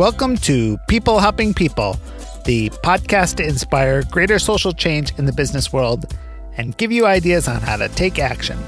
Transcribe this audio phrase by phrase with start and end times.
[0.00, 2.00] Welcome to People Helping People,
[2.46, 6.16] the podcast to inspire greater social change in the business world
[6.56, 8.58] and give you ideas on how to take action.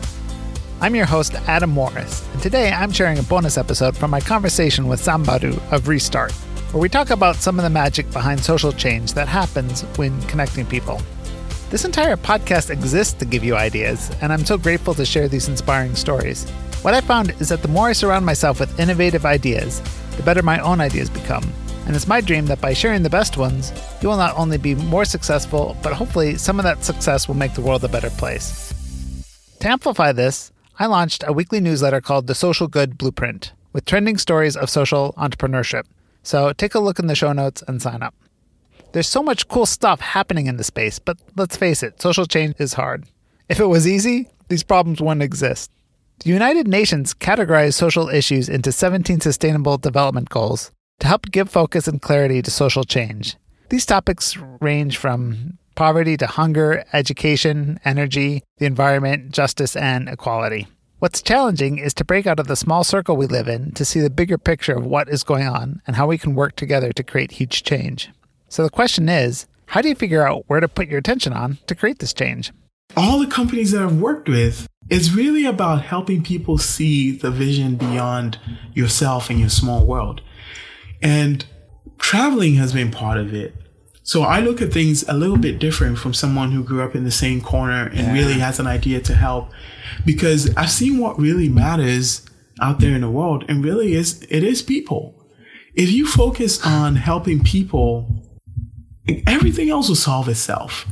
[0.83, 4.89] I'm your host, Adam Morris, and today I'm sharing a bonus episode from my conversation
[4.89, 6.33] with Sambaru of Restart,
[6.73, 10.67] where we talk about some of the magic behind social change that happens when connecting
[10.67, 11.01] people.
[11.71, 15.49] This entire podcast exists to give you ideas, and I'm so grateful to share these
[15.49, 16.45] inspiring stories.
[16.83, 19.81] What I found is that the more I surround myself with innovative ideas,
[20.17, 21.45] the better my own ideas become.
[21.87, 24.75] And it's my dream that by sharing the best ones, you will not only be
[24.75, 28.75] more successful, but hopefully some of that success will make the world a better place.
[29.61, 34.19] To amplify this, I launched a weekly newsletter called The Social Good Blueprint with trending
[34.19, 35.85] stories of social entrepreneurship.
[36.25, 38.17] So take a look in the show notes and sign up.
[38.91, 42.57] There's so much cool stuff happening in the space, but let's face it, social change
[42.59, 43.05] is hard.
[43.49, 45.71] If it was easy, these problems wouldn't exist.
[46.21, 51.89] The United Nations categorized social issues into 17 Sustainable Development Goals to help give focus
[51.89, 53.37] and clarity to social change.
[53.71, 60.69] These topics range from poverty to hunger, education, energy, the environment, justice, and equality.
[61.01, 63.99] What's challenging is to break out of the small circle we live in to see
[63.99, 67.03] the bigger picture of what is going on and how we can work together to
[67.03, 68.11] create huge change.
[68.49, 71.59] So the question is how do you figure out where to put your attention on
[71.67, 72.53] to create this change?
[72.97, 77.77] All the companies that I've worked with it's really about helping people see the vision
[77.77, 78.39] beyond
[78.75, 80.21] yourself and your small world.
[81.01, 81.47] And
[81.99, 83.55] traveling has been part of it.
[84.03, 87.05] So I look at things a little bit different from someone who grew up in
[87.05, 88.13] the same corner and yeah.
[88.13, 89.51] really has an idea to help
[90.05, 92.27] because I've seen what really matters
[92.61, 95.15] out there in the world and really is it is people.
[95.75, 98.27] If you focus on helping people,
[99.27, 100.87] everything else will solve itself.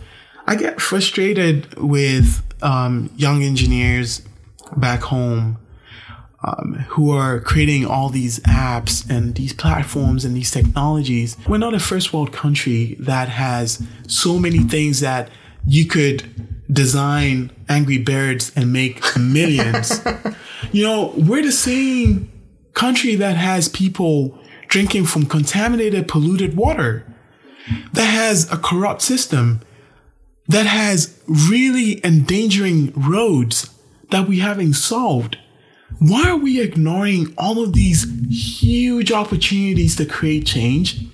[0.46, 4.22] I get frustrated with um, young engineers
[4.76, 5.58] back home
[6.42, 11.36] um, who are creating all these apps and these platforms and these technologies.
[11.46, 15.30] We're not a first world country that has so many things that
[15.66, 16.24] you could
[16.72, 20.00] design Angry Birds and make millions.
[20.72, 22.30] you know, we're the same
[22.72, 27.04] country that has people drinking from contaminated, polluted water,
[27.92, 29.60] that has a corrupt system
[30.50, 33.72] that has really endangering roads
[34.10, 35.38] that we haven't solved.
[36.00, 38.04] Why are we ignoring all of these
[38.60, 41.04] huge opportunities to create change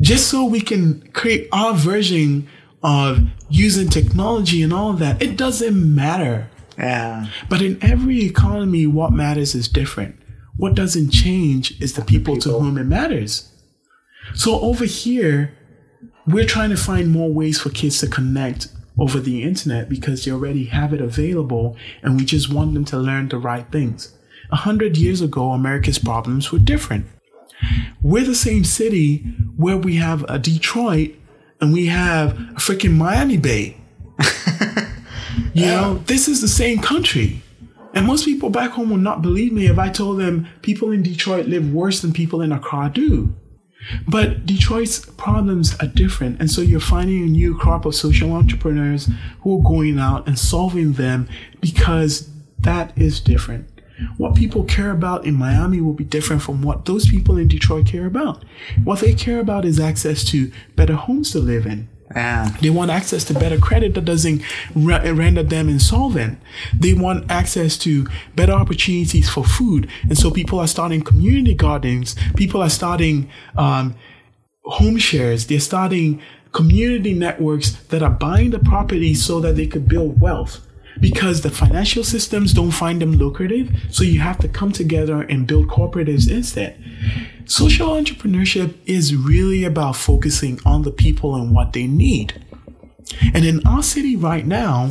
[0.00, 2.48] just so we can create our version
[2.80, 3.18] of
[3.50, 5.20] using technology and all of that?
[5.20, 6.48] It doesn't matter.
[6.76, 7.26] Yeah.
[7.48, 10.14] But in every economy, what matters is different.
[10.56, 12.52] What doesn't change is the people, people.
[12.52, 13.52] to whom it matters.
[14.34, 15.57] So over here,
[16.28, 18.68] we're trying to find more ways for kids to connect
[18.98, 22.98] over the internet because they already have it available and we just want them to
[22.98, 24.14] learn the right things.
[24.50, 27.06] A hundred years ago, America's problems were different.
[28.02, 29.18] We're the same city
[29.56, 31.14] where we have a Detroit
[31.60, 33.76] and we have a freaking Miami Bay.
[35.54, 35.80] you yeah.
[35.80, 37.42] know, this is the same country.
[37.94, 41.02] And most people back home will not believe me if I told them people in
[41.02, 43.34] Detroit live worse than people in Accra do.
[44.06, 46.40] But Detroit's problems are different.
[46.40, 49.08] And so you're finding a new crop of social entrepreneurs
[49.40, 51.28] who are going out and solving them
[51.60, 53.68] because that is different.
[54.16, 57.86] What people care about in Miami will be different from what those people in Detroit
[57.86, 58.44] care about.
[58.84, 62.56] What they care about is access to better homes to live in, yeah.
[62.60, 64.42] They want access to better credit that doesn't
[64.74, 66.38] render them insolvent.
[66.72, 69.88] They want access to better opportunities for food.
[70.04, 72.16] And so people are starting community gardens.
[72.36, 73.94] People are starting um,
[74.64, 75.46] home shares.
[75.46, 80.66] They're starting community networks that are buying the property so that they could build wealth
[81.00, 83.70] because the financial systems don't find them lucrative.
[83.90, 86.82] So you have to come together and build cooperatives instead.
[87.48, 92.44] Social entrepreneurship is really about focusing on the people and what they need.
[93.32, 94.90] And in our city right now,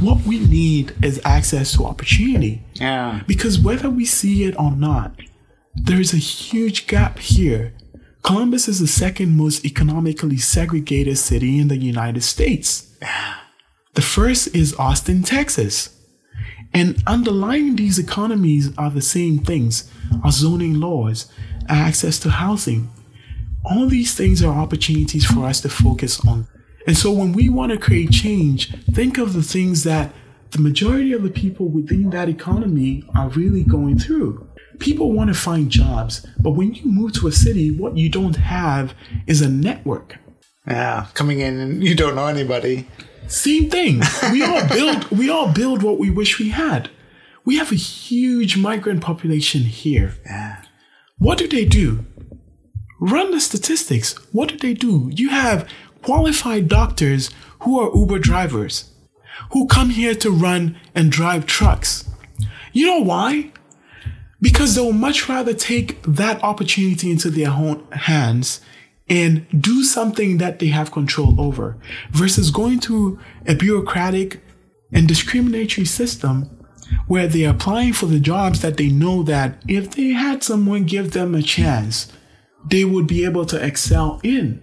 [0.00, 2.62] what we need is access to opportunity.
[2.74, 3.22] Yeah.
[3.26, 5.16] Because whether we see it or not,
[5.74, 7.74] there is a huge gap here.
[8.22, 12.96] Columbus is the second most economically segregated city in the United States.
[13.94, 15.90] The first is Austin, Texas.
[16.72, 19.90] And underlying these economies are the same things
[20.22, 21.26] our zoning laws,
[21.68, 22.90] access to housing.
[23.64, 26.46] All these things are opportunities for us to focus on.
[26.86, 30.12] And so when we want to create change, think of the things that
[30.52, 34.48] the majority of the people within that economy are really going through.
[34.78, 38.36] People want to find jobs, but when you move to a city, what you don't
[38.36, 38.94] have
[39.26, 40.16] is a network.
[40.66, 42.86] Yeah, coming in and you don't know anybody.
[43.26, 44.02] Same thing.
[44.32, 46.90] We all build we all build what we wish we had.
[47.44, 50.14] We have a huge migrant population here.
[50.24, 50.62] Yeah.
[51.18, 52.04] What do they do?
[53.00, 54.14] Run the statistics.
[54.32, 55.10] What do they do?
[55.12, 55.68] You have
[56.02, 57.30] qualified doctors
[57.60, 58.92] who are Uber drivers
[59.52, 62.08] who come here to run and drive trucks.
[62.72, 63.52] You know why?
[64.40, 68.60] Because they'll much rather take that opportunity into their own hands
[69.08, 71.78] and do something that they have control over
[72.10, 74.42] versus going to a bureaucratic
[74.92, 76.50] and discriminatory system
[77.06, 81.12] where they're applying for the jobs that they know that if they had someone give
[81.12, 82.12] them a chance,
[82.68, 84.62] they would be able to excel in.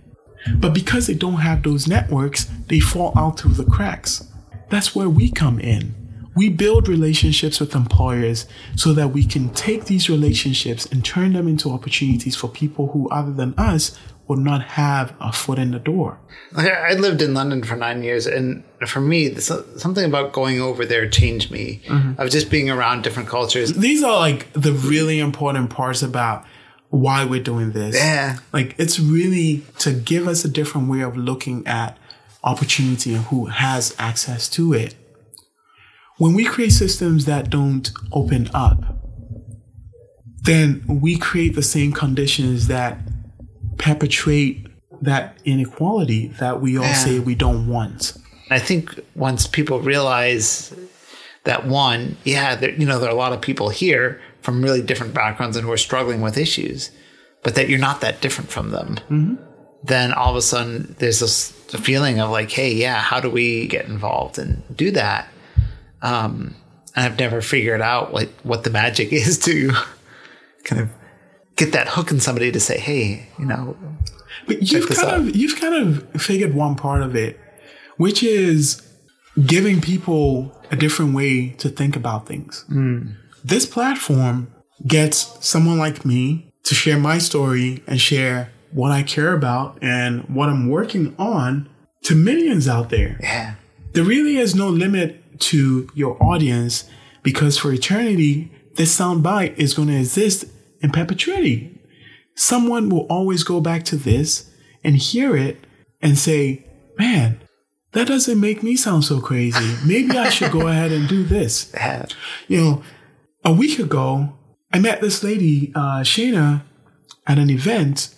[0.56, 4.28] But because they don't have those networks, they fall out through the cracks.
[4.70, 6.03] That's where we come in.
[6.36, 11.48] We build relationships with employers so that we can take these relationships and turn them
[11.48, 13.98] into opportunities for people who, other than us,
[14.28, 16.18] would not have a foot in the door.
[16.56, 21.10] I lived in London for nine years, and for me, something about going over there
[21.10, 21.82] changed me.
[21.88, 22.22] Mm-hmm.
[22.22, 23.74] Of just being around different cultures.
[23.74, 26.46] These are like the really important parts about
[26.90, 27.96] why we're doing this.
[27.96, 31.98] Yeah, like it's really to give us a different way of looking at
[32.44, 34.96] opportunity and who has access to it.
[36.18, 38.84] When we create systems that don't open up,
[40.44, 43.00] then we create the same conditions that
[43.78, 44.68] perpetuate
[45.02, 46.94] that inequality that we all yeah.
[46.94, 48.14] say we don't want.
[48.50, 50.74] I think once people realize
[51.46, 54.82] that one, yeah, there, you know, there are a lot of people here from really
[54.82, 56.92] different backgrounds and who are struggling with issues,
[57.42, 58.96] but that you're not that different from them.
[59.10, 59.36] Mm-hmm.
[59.84, 63.68] Then all of a sudden, there's this feeling of like, hey, yeah, how do we
[63.68, 65.28] get involved and do that?
[66.04, 66.56] Um,
[66.96, 69.72] and I've never figured out like what the magic is to
[70.64, 70.90] kind of
[71.56, 73.76] get that hook in somebody to say, hey, you know.
[74.46, 75.20] But you've kind out.
[75.20, 77.40] of you've kind of figured one part of it,
[77.98, 78.82] which is
[79.46, 82.66] giving people a different way to think about things.
[82.70, 83.16] Mm.
[83.44, 84.54] This platform
[84.86, 90.24] gets someone like me to share my story and share what I care about and
[90.30, 91.70] what I'm working on
[92.04, 93.18] to millions out there.
[93.22, 93.56] Yeah.
[93.94, 96.90] There really is no limit to your audience
[97.24, 100.46] because for eternity, this soundbite is going to exist
[100.82, 101.80] in perpetuity.
[102.36, 104.52] Someone will always go back to this
[104.84, 105.66] and hear it
[106.02, 106.66] and say,
[106.98, 107.40] man,
[107.94, 109.76] that doesn't make me sound so crazy.
[109.86, 111.74] Maybe I should go ahead and do this.
[112.48, 112.84] You know,
[113.46, 114.34] a week ago,
[114.74, 116.64] I met this lady, uh, Shayna,
[117.28, 118.14] at an event,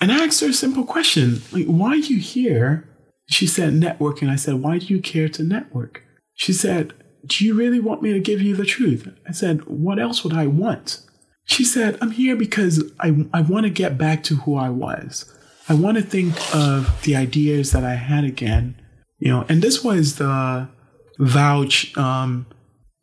[0.00, 2.88] and I asked her a simple question like, why are you here?
[3.28, 4.28] She said, networking.
[4.28, 6.02] I said, why do you care to network?
[6.40, 6.94] She said,
[7.26, 9.06] do you really want me to give you the truth?
[9.28, 11.02] I said, what else would I want?
[11.44, 15.30] She said, I'm here because I, I want to get back to who I was.
[15.68, 18.80] I want to think of the ideas that I had again,
[19.18, 20.70] you know, and this was the
[21.18, 22.46] vouch um,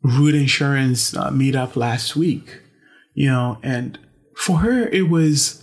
[0.02, 2.60] root insurance uh, meetup last week,
[3.14, 4.00] you know, and
[4.34, 5.62] for her, it was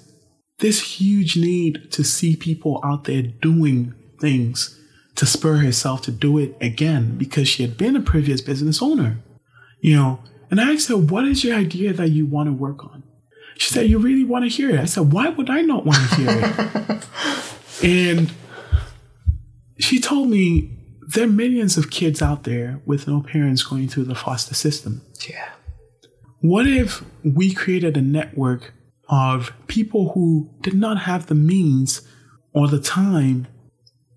[0.59, 4.79] this huge need to see people out there doing things
[5.15, 9.17] to spur herself to do it again because she had been a previous business owner,
[9.79, 10.19] you know,
[10.51, 13.03] and I asked her, What is your idea that you want to work on?
[13.57, 14.79] She said, You really want to hear it?
[14.79, 17.83] I said, Why would I not want to hear it?
[17.83, 18.31] and
[19.77, 20.71] she told me
[21.07, 25.01] there are millions of kids out there with no parents going through the foster system.
[25.27, 25.49] Yeah.
[26.41, 28.73] What if we created a network
[29.07, 32.01] of people who did not have the means
[32.53, 33.47] or the time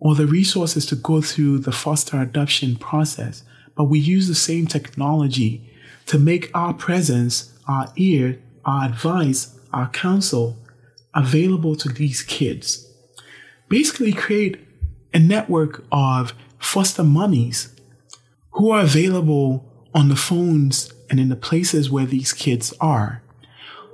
[0.00, 3.42] or the resources to go through the foster adoption process,
[3.74, 5.68] but we use the same technology
[6.06, 10.56] to make our presence, our ear, our advice, our counsel
[11.14, 12.86] available to these kids.
[13.68, 14.58] Basically, create
[15.12, 17.74] a network of foster mummies
[18.52, 19.64] who are available
[19.94, 23.22] on the phones and in the places where these kids are.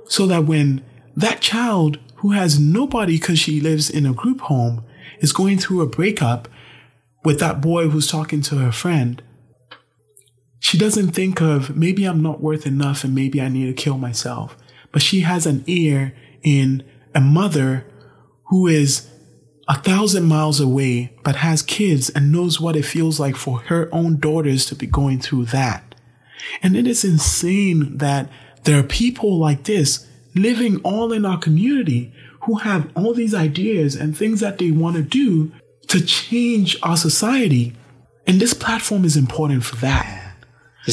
[0.07, 0.83] So that when
[1.15, 4.83] that child who has nobody because she lives in a group home
[5.19, 6.47] is going through a breakup
[7.23, 9.21] with that boy who's talking to her friend,
[10.59, 13.97] she doesn't think of maybe I'm not worth enough and maybe I need to kill
[13.97, 14.57] myself.
[14.91, 17.85] But she has an ear in a mother
[18.45, 19.09] who is
[19.67, 23.89] a thousand miles away, but has kids and knows what it feels like for her
[23.91, 25.95] own daughters to be going through that.
[26.61, 28.29] And it is insane that
[28.63, 32.13] there are people like this living all in our community
[32.45, 35.51] who have all these ideas and things that they want to do
[35.87, 37.73] to change our society.
[38.27, 40.35] And this platform is important for that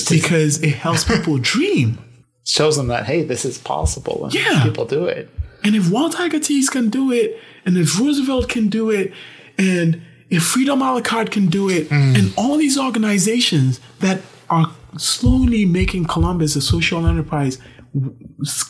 [0.08, 1.98] because it helps people dream.
[2.44, 4.64] Shows them that hey, this is possible, and yeah.
[4.64, 5.30] people do it.
[5.62, 9.12] And if Walt Tiger Teas can do it, and if Roosevelt can do it,
[9.56, 12.18] and if Freedom a can do it, mm.
[12.18, 17.58] and all these organizations that are slowly making Columbus a social enterprise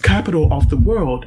[0.03, 1.27] capital of the world,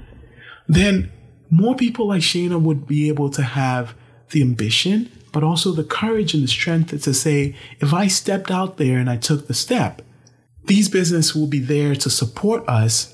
[0.68, 1.12] then
[1.50, 3.94] more people like Shayna would be able to have
[4.32, 8.78] the ambition, but also the courage and the strength to say, if I stepped out
[8.78, 10.02] there and I took the step,
[10.66, 13.14] these businesses will be there to support us,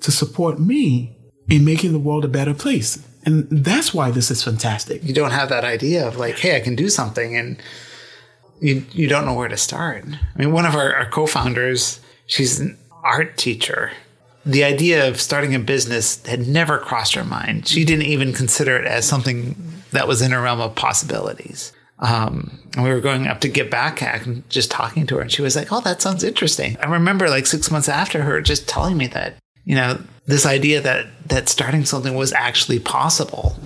[0.00, 1.16] to support me
[1.48, 3.04] in making the world a better place.
[3.24, 5.04] And that's why this is fantastic.
[5.04, 7.60] You don't have that idea of like, hey, I can do something and
[8.60, 10.04] you you don't know where to start.
[10.06, 13.92] I mean, one of our, our co-founders, she's an art teacher.
[14.46, 17.68] The idea of starting a business had never crossed her mind.
[17.68, 19.56] She didn't even consider it as something
[19.92, 21.72] that was in her realm of possibilities.
[22.00, 25.32] Um, and we were going up to get back and just talking to her, and
[25.32, 28.68] she was like, "Oh, that sounds interesting." I remember like six months after her just
[28.68, 33.56] telling me that you know this idea that that starting something was actually possible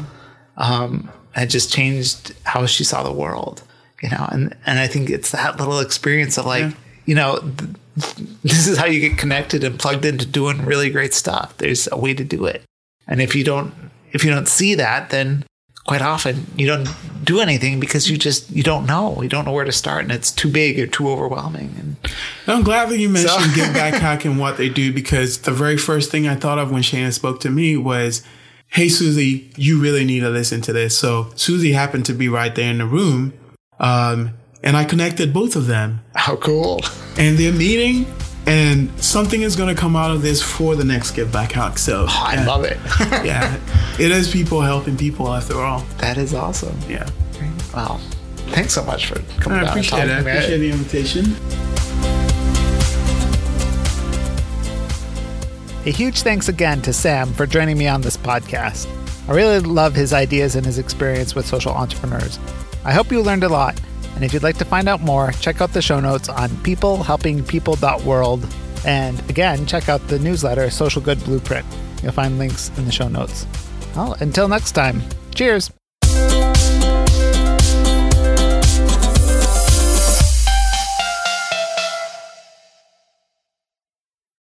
[0.56, 3.62] um, had just changed how she saw the world.
[4.02, 6.72] You know, and and I think it's that little experience of like, yeah.
[7.04, 7.70] you know, th-
[8.42, 11.56] this is how you get connected and plugged into doing really great stuff.
[11.58, 12.62] There's a way to do it,
[13.06, 13.74] and if you don't
[14.12, 15.44] if you don't see that, then
[15.84, 16.88] quite often you don't
[17.24, 20.12] do anything because you just you don't know you don't know where to start and
[20.12, 21.96] it's too big or too overwhelming and
[22.46, 23.54] i'm glad that you mentioned so.
[23.54, 26.70] Give Back Hack and what they do because the very first thing i thought of
[26.70, 28.22] when Shayna spoke to me was
[28.68, 32.54] hey susie you really need to listen to this so susie happened to be right
[32.54, 33.32] there in the room
[33.80, 36.80] um, and i connected both of them how cool
[37.16, 38.06] and they're meeting
[38.46, 41.78] and something is going to come out of this for the next Give Back Hack.
[41.78, 42.44] So oh, I yeah.
[42.44, 42.76] love it.
[43.24, 43.56] yeah,
[44.00, 45.80] it is people helping people after all.
[45.98, 46.76] That is awesome.
[46.88, 47.08] Yeah.
[47.72, 48.00] Wow.
[48.50, 49.70] Thanks so much for coming I down.
[49.70, 50.10] Appreciate it.
[50.10, 51.24] I appreciate the invitation.
[55.86, 58.88] A huge thanks again to Sam for joining me on this podcast.
[59.28, 62.38] I really love his ideas and his experience with social entrepreneurs.
[62.84, 63.80] I hope you learned a lot
[64.14, 68.46] and if you'd like to find out more, check out the show notes on peoplehelpingpeople.world.
[68.84, 71.66] And again, check out the newsletter, Social Good Blueprint.
[72.02, 73.46] You'll find links in the show notes.
[73.96, 75.02] Well, until next time,
[75.34, 75.71] cheers.